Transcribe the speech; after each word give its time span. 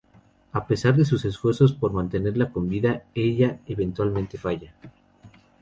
A 0.51 0.65
pesar 0.65 0.95
de 0.95 1.05
sus 1.05 1.25
esfuerzos 1.25 1.73
por 1.73 1.93
mantenerla 1.93 2.49
con 2.51 2.67
vida, 2.67 3.03
eventualmente 3.13 4.39
falla. 4.39 4.73